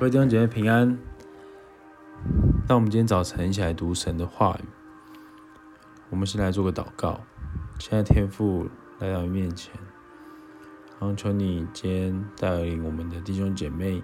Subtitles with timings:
[0.00, 0.98] 各位弟兄姐妹平安。
[2.66, 4.64] 那我们今天早晨一起来读神的话语。
[6.08, 7.20] 我们先来做个祷告。
[7.78, 8.66] 现在天父
[8.98, 9.74] 来到你面前，
[10.98, 14.02] 然后求你今天带领我们的弟兄姐妹，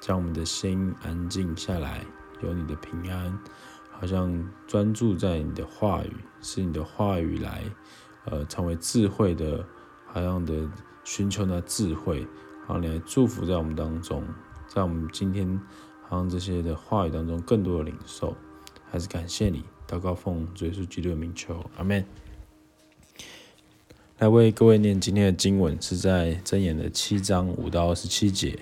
[0.00, 2.06] 将我们的心安静下来，
[2.40, 3.38] 有你的平安，
[3.90, 7.62] 好像专注在你的话语，使你的话语来，
[8.24, 9.62] 呃，成为智慧的，
[10.06, 10.66] 好像的
[11.04, 12.26] 寻求那智慧。
[12.66, 14.26] 好，你来祝福在我们当中，
[14.68, 15.60] 在我们今天
[16.06, 18.36] 好像这些的话语当中，更多的领受，
[18.90, 19.64] 还是感谢你。
[19.88, 22.04] 祷告奉主耶稣基督的名求，阿门。
[24.18, 28.58] 来为各位念今天的经文，是在箴言的七章五到二十七节。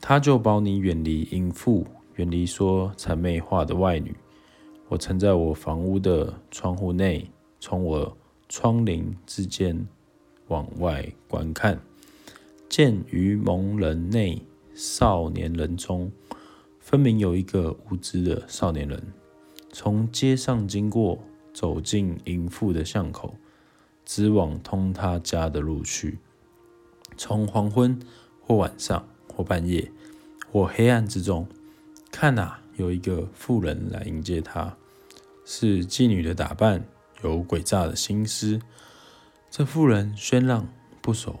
[0.00, 1.86] 他就保你远离淫妇，
[2.16, 4.16] 远离说谄媚话的外女。
[4.88, 8.16] 我曾在我房屋的窗户内，从我
[8.48, 9.86] 窗棂之间。
[10.48, 11.78] 往外观看，
[12.68, 14.42] 见于蒙人内
[14.74, 16.12] 少年人中，
[16.78, 19.02] 分明有一个无知的少年人，
[19.72, 21.18] 从街上经过，
[21.52, 23.34] 走进淫妇的巷口，
[24.04, 26.18] 直往通他家的路去。
[27.16, 27.98] 从黄昏
[28.40, 29.90] 或晚上或半夜
[30.50, 31.48] 或黑暗之中，
[32.12, 34.76] 看哪，有一个妇人来迎接他，
[35.44, 36.84] 是妓女的打扮，
[37.22, 38.60] 有诡诈的心思。
[39.50, 40.68] 这妇人喧嚷
[41.00, 41.40] 不守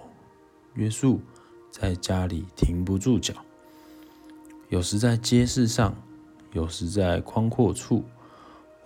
[0.78, 1.20] 约束，
[1.72, 3.34] 在家里停不住脚，
[4.68, 5.92] 有时在街市上，
[6.52, 8.04] 有时在宽阔处，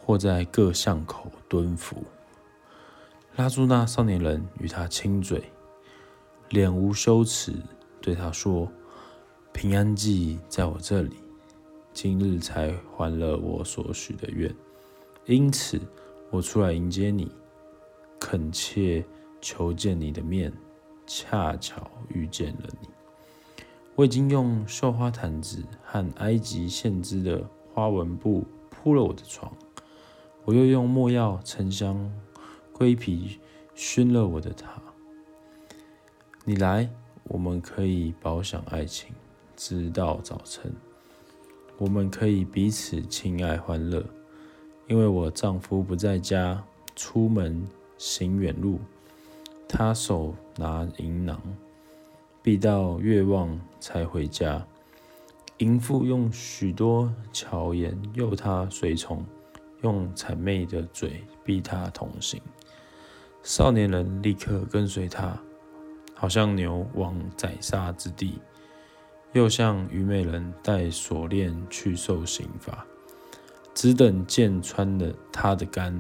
[0.01, 2.03] 或在各巷口蹲伏，
[3.37, 5.45] 拉住那少年人与他亲嘴，
[6.49, 7.53] 脸无羞耻，
[8.01, 8.73] 对他说
[9.53, 11.17] ：“平安记在我这里，
[11.93, 14.51] 今日才还了我所许的愿，
[15.27, 15.79] 因此
[16.31, 17.31] 我出来迎接你。”
[18.19, 19.05] 恳切
[19.41, 20.51] 求见你的面，
[21.15, 22.89] 恰巧遇见了你。
[23.95, 29.55] 我已经用绣花毯子和埃及线织的花纹布铺了我的床，
[30.47, 32.11] 我又用墨药、沉香、
[32.73, 33.39] 归皮
[33.75, 34.69] 熏了我的榻。
[36.47, 36.89] 你来，
[37.25, 39.15] 我们可以饱享爱情，
[39.55, 40.75] 直到早晨。
[41.77, 44.03] 我们可以彼此亲爱欢乐，
[44.89, 46.65] 因为我丈夫不在家，
[46.97, 47.63] 出门。
[47.99, 48.81] 行远路，
[49.75, 51.41] 他手拿银囊，
[52.43, 54.63] 必到月望才回家。
[55.57, 59.25] 淫妇用许多巧言诱他随从，
[59.81, 62.39] 用谄媚的嘴逼他同行。
[63.43, 65.41] 少年人立刻跟随他，
[66.15, 68.39] 好像牛往宰杀之地，
[69.33, 72.85] 又像愚昧人带锁链去受刑罚，
[73.73, 75.99] 只等箭穿了他的肝，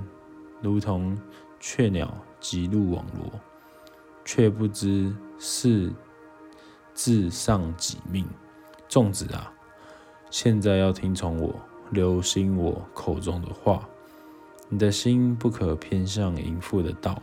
[0.60, 1.18] 如同。
[1.64, 3.30] 雀鸟急入网罗，
[4.24, 5.92] 却不知是
[6.94, 8.26] 自丧己命。
[8.88, 9.52] 众子啊，
[10.30, 11.54] 现在要听从我，
[11.90, 13.88] 留心我口中的话。
[14.68, 17.20] 你的心不可偏向淫妇的道，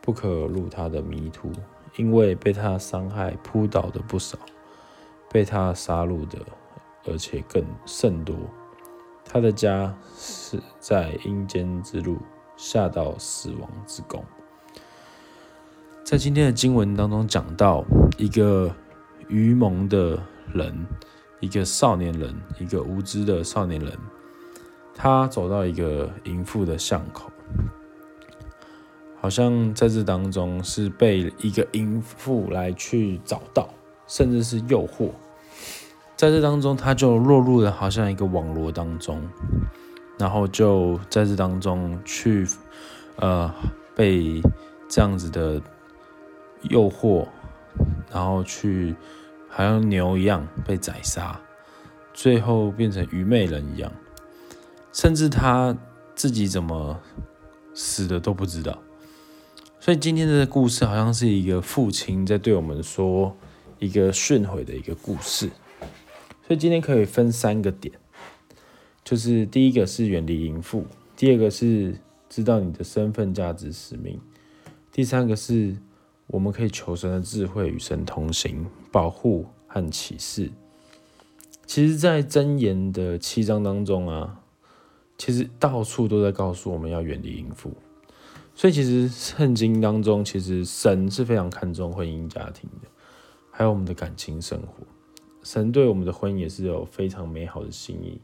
[0.00, 1.52] 不可入他的迷途，
[1.96, 4.38] 因为被他伤害扑倒的不少，
[5.30, 6.38] 被他杀戮的，
[7.06, 8.34] 而且更甚多。
[9.24, 12.18] 他的家是在阴间之路。
[12.58, 14.24] 下到死亡之宫。
[16.06, 17.84] 在今天的经文当中讲到
[18.16, 18.72] 一个
[19.26, 20.16] 愚蒙的
[20.54, 20.86] 人，
[21.40, 23.92] 一个少年人，一个无知的少年人，
[24.94, 27.28] 他走到一个淫妇的巷口，
[29.20, 33.68] 好像在这当中是被一个淫妇来去找到，
[34.06, 35.10] 甚至是诱惑，
[36.14, 39.20] 在这当中他就落入了好像一个网罗当中。
[40.20, 42.46] 然后就在这当中去，
[43.16, 43.52] 呃，
[43.96, 44.40] 被
[44.88, 45.60] 这样子的
[46.70, 47.26] 诱惑，
[48.12, 48.94] 然后去
[49.48, 51.40] 好像牛一样被宰杀，
[52.12, 53.92] 最后变成愚昧人一样，
[54.92, 55.76] 甚至他
[56.14, 57.00] 自己怎么
[57.74, 58.82] 死的都不知道。
[59.80, 63.36] 所以今天的故事好像是一个父亲在对我们说
[63.78, 65.50] 一个训诲的一个故事。
[66.46, 67.94] 所以今天可以分三个点。
[69.04, 70.84] 就是第一个是远离淫妇，
[71.16, 71.94] 第二个是
[72.28, 74.20] 知道你的身份、价值、使命，
[74.90, 75.76] 第三个是
[76.28, 80.50] 我们可以求神的智慧，与神同行，保护和启示。
[81.66, 84.40] 其实，在箴言的七章当中啊，
[85.18, 87.72] 其实到处都在告诉我们要远离淫妇。
[88.54, 92.88] 所以，其实圣经当中，其实神是非常看重婚姻家庭的，
[93.50, 94.86] 还有我们的感情生活。
[95.42, 98.20] 神对我们的婚姻也是有非常美好的心意。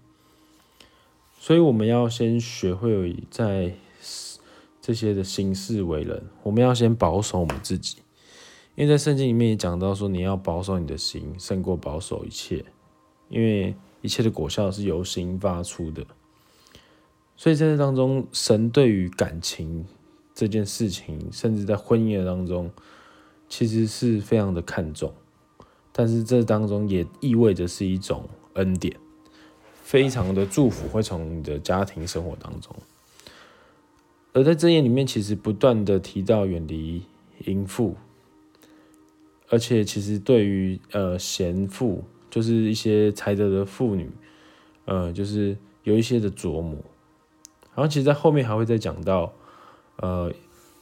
[1.39, 3.75] 所以我们要先学会在
[4.83, 7.99] 这些的行事为人，我们要先保守我们自己，
[8.75, 12.65] 因为在圣经里面也讲到说，你要保守你的心，胜过保守一切，
[13.29, 16.05] 因为一切的果效是由心发出的。
[17.37, 19.87] 所以在这当中，神对于感情
[20.35, 22.69] 这件事情，甚至在婚姻的当中，
[23.49, 25.15] 其实是非常的看重。
[25.93, 28.97] 但是这当中也意味着是一种恩典，
[29.85, 32.75] 非常的祝福会从你的家庭生活当中。
[34.35, 37.03] 而在箴言里面，其实不断的提到远离
[37.45, 37.97] 淫妇。
[39.51, 44.11] 而且，其实对于呃贤妇，就是一些才德的妇女，
[44.87, 46.79] 呃，就是有一些的琢磨。
[47.75, 49.31] 然后，其实，在后面还会再讲到，
[49.97, 50.33] 呃，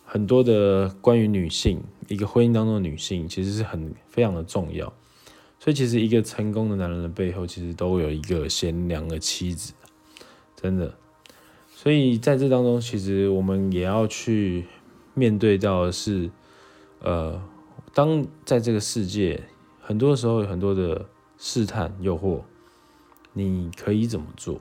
[0.05, 4.87] 很多的关于女性，一个婚姻当中的女性，其实是很非常的重要。
[5.58, 9.73] 所以，其实一个成功的男人的背后，其实都有一个贤良的妻子，
[10.55, 10.94] 真的。
[11.82, 14.67] 所以，在这当中，其实我们也要去
[15.15, 16.31] 面对到的是，
[17.00, 17.41] 呃。
[17.94, 19.43] 当在这个世界，
[19.81, 21.06] 很多时候有很多的
[21.38, 22.43] 试探、诱惑，
[23.32, 24.61] 你可以怎么做？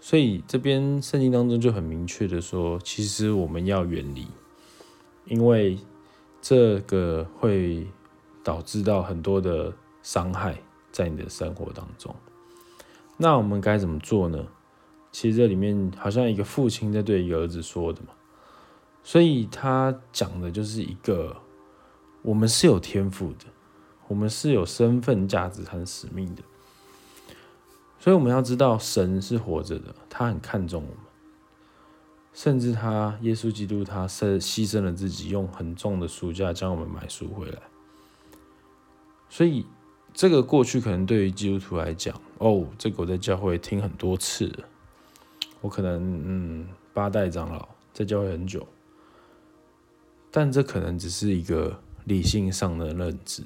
[0.00, 4.26] 所以这边圣经当中就很明确的说，其实我们要远离，
[5.26, 5.78] 因为
[6.40, 7.86] 这个会
[8.42, 10.56] 导致到很多的伤害
[10.90, 12.16] 在你的生活当中。
[13.18, 14.46] 那我们该怎么做呢？
[15.12, 18.08] 其实这里面好像一个父亲在对一个儿子说的嘛，
[19.04, 21.36] 所以他讲的就是一个。
[22.24, 23.46] 我们是有天赋的，
[24.06, 26.42] 我们是有身份、价值和使命的，
[27.98, 31.04] 所以我们要知道神是活着的，他很看重我们，
[32.32, 37.58] 甚至他耶稣基督他是牺牲了自己，用很重的赎价将我们买赎回来。
[39.28, 39.66] 所以
[40.14, 44.68] 这个过去可能对于基督徒来讲，哦，这个我在教会听很多次了，
[45.62, 48.68] 我可能嗯八代长老在教会很久，
[50.30, 51.80] 但这可能只是一个。
[52.04, 53.44] 理性上的认知，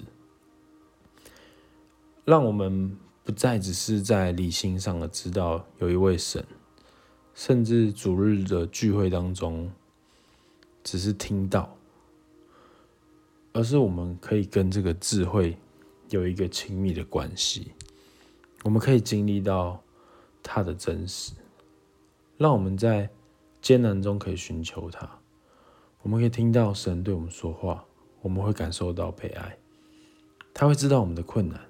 [2.24, 6.42] 让我们不再只是在理性上的知道有一位神，
[7.34, 9.70] 甚至主日的聚会当中
[10.82, 11.76] 只是听到，
[13.52, 15.58] 而是我们可以跟这个智慧
[16.08, 17.72] 有一个亲密的关系，
[18.64, 19.78] 我们可以经历到
[20.42, 21.32] 它的真实，
[22.38, 23.08] 让我们在
[23.60, 25.18] 艰难中可以寻求他，
[26.02, 27.84] 我们可以听到神对我们说话。
[28.22, 29.56] 我们会感受到被爱，
[30.52, 31.60] 他会知道我们的困难，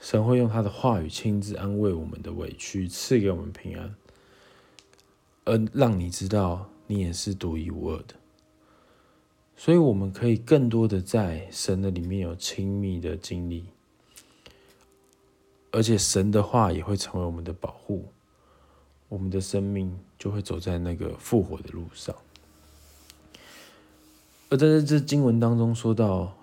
[0.00, 3.94] 神会用他的话语亲自安慰我们的委屈，赐给我们平安，
[5.44, 8.16] 而让你知道你也是独一无二的。
[9.54, 13.66] 所以，我们可以更多的在神的里面有亲密的经历，
[15.70, 18.08] 而且神的话也会成为我们的保护，
[19.10, 22.16] 我们的生命就会走在那个复活的路上。
[24.48, 26.34] 而在这经文当中说到，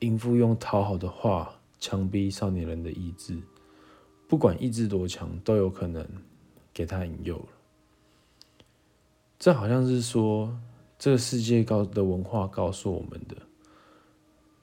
[0.00, 3.38] 淫妇用讨好的话强逼少年人的意志，
[4.26, 6.04] 不管意志多强，都有可能
[6.74, 7.48] 给他引诱了。
[9.38, 10.58] 这好像是说，
[10.98, 13.36] 这个世界告的文化告诉我们的，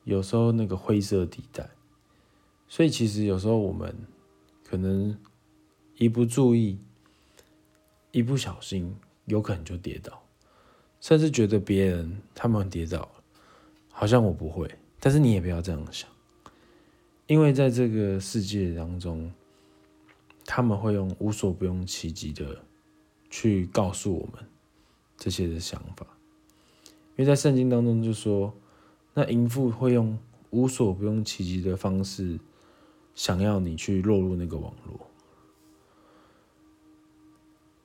[0.03, 1.69] 有时候那个灰色地带。
[2.67, 3.95] 所以其实有时候我们
[4.63, 5.15] 可能
[5.97, 6.79] 一不注意，
[8.13, 8.95] 一不小心，
[9.25, 10.23] 有可能就跌倒。
[11.01, 13.11] 甚至觉得别人他们跌倒了，
[13.89, 16.09] 好像我不会，但是你也不要这样想，
[17.27, 19.29] 因为在这个世界当中，
[20.45, 22.63] 他们会用无所不用其极的
[23.29, 24.47] 去告诉我们
[25.17, 26.07] 这些的想法，
[26.85, 28.53] 因为在圣经当中就说，
[29.13, 30.17] 那淫妇会用
[30.51, 32.39] 无所不用其极的方式，
[33.13, 35.07] 想要你去落入那个网络。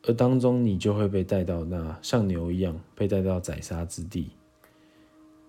[0.08, 4.30] 而当中，你就会被带到那像牛一样被带到宰杀之地。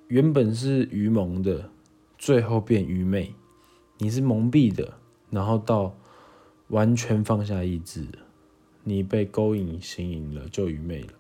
[0.09, 1.69] 原本是愚蒙的，
[2.17, 3.33] 最后变愚昧。
[3.99, 4.95] 你是蒙蔽的，
[5.29, 5.95] 然后到
[6.67, 8.05] 完全放下意志，
[8.83, 11.13] 你被勾引、行淫了，就愚昧了。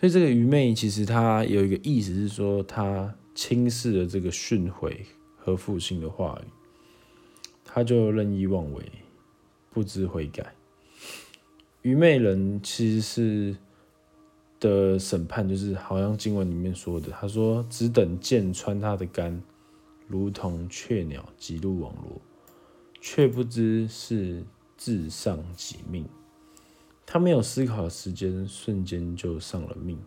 [0.00, 4.92] 所以这个愚昧其实它有一个意思是说，它轻视了这个训诲
[5.36, 6.50] 和复兴的话语，
[7.64, 8.82] 他就任意妄为，
[9.70, 10.52] 不知悔改。
[11.82, 13.56] 愚昧人其实是
[14.60, 19.42] 的审判，就是好像经文里面说的，他说只等箭穿他的肝，
[20.06, 22.20] 如同雀鸟急入网罗，
[23.00, 24.44] 却不知是
[24.76, 26.08] 自丧己命。
[27.04, 29.98] 他没有思考的时间，瞬间就丧了命。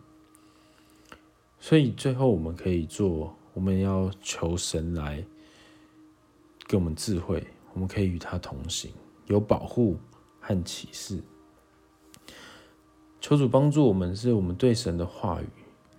[1.60, 5.22] 所以最后我们可以做，我们要求神来
[6.66, 8.90] 给我们智慧，我们可以与他同行，
[9.26, 9.98] 有保护
[10.40, 11.22] 和启示。
[13.20, 15.48] 求主帮助我们，是我们对神的话语，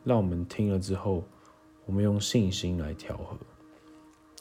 [0.03, 1.24] 让我们听了之后，
[1.86, 3.38] 我们用信心来调和，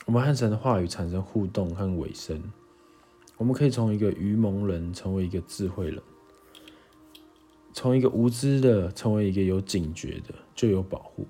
[0.05, 2.41] 我们和神的话语产生互动和尾声。
[3.37, 6.01] 我们可以从一个愚蒙人成为一个智慧人，
[7.73, 11.27] 从一个无知的成为一个有警觉的，就有保护。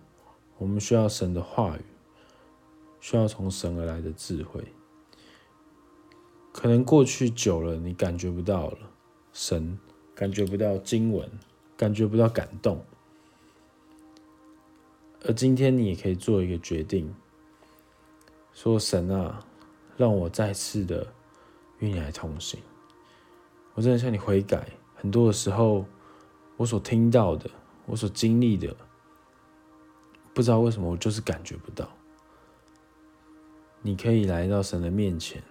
[0.59, 1.81] 我们需要神的话语，
[3.01, 4.63] 需要从神而来的智慧。
[6.53, 8.79] 可能过去久了，你感觉不到了
[9.33, 9.79] 神，
[10.17, 11.31] 感觉不到经文，
[11.77, 12.83] 感觉不到感动。
[15.27, 17.15] 而今天你也可以做一个决定，
[18.55, 19.45] 说神啊，
[19.99, 21.07] 让我再次的
[21.81, 22.59] 与你来同行。
[23.75, 24.67] 我真的向你悔改。
[24.95, 25.85] 很多的时候，
[26.57, 27.51] 我所听到的，
[27.85, 28.75] 我所经历的，
[30.33, 31.87] 不知道为什么我就是感觉不到。
[33.83, 35.43] 你可以来到神的面前，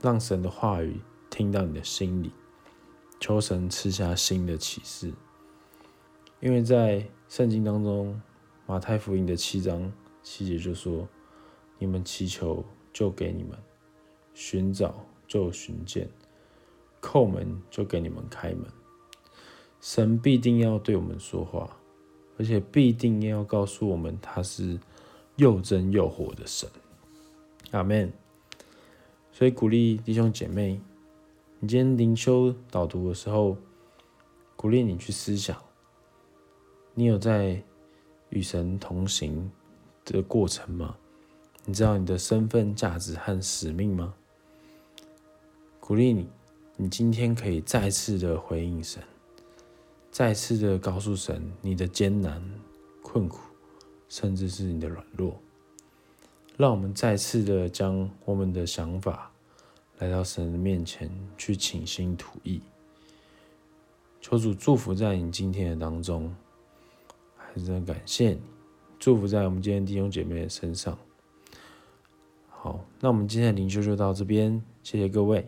[0.00, 2.32] 让神的话语听到你的心里，
[3.22, 5.14] 求神赐下新的启示。
[6.40, 8.20] 因为在圣经当中。
[8.64, 11.06] 马太福音的七章七节就说
[11.80, 13.58] ：“你们祈求，就给你们；
[14.32, 16.06] 寻找，就寻见；
[17.02, 18.64] 叩门，就给你们开门。”
[19.82, 21.76] 神必定要对我们说话，
[22.38, 24.78] 而且必定要告诉我们，他是
[25.36, 26.70] 又真又活的神。
[27.72, 28.10] 阿门。
[29.32, 30.80] 所以鼓励弟兄姐妹，
[31.64, 33.56] 你今天灵修导读的时候，
[34.56, 35.56] 鼓励你去思想，
[36.94, 37.62] 你有在。
[38.30, 39.52] 与神同行
[40.06, 40.96] 的过程吗？
[41.66, 44.14] 你知道你的身份、价值和使命吗？
[45.78, 46.28] 鼓励你，
[46.78, 49.02] 你今天可以再次的回应神，
[50.10, 52.42] 再次的告诉神你的艰难、
[53.02, 53.38] 困苦，
[54.08, 55.38] 甚至是你的软弱。
[56.56, 59.30] 让我们再次的将我们的想法
[60.02, 62.60] 来到神的面前去倾心吐意，
[64.20, 66.34] 求主祝福在你今天的当中。
[67.36, 68.40] 还是要感谢你，
[68.98, 70.98] 祝福在我们今天弟兄姐妹的身上。
[72.48, 75.46] 好，那我们今天的灵修就到这边，谢谢各位。